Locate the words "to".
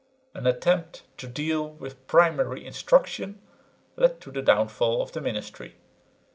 1.19-1.27, 4.21-4.31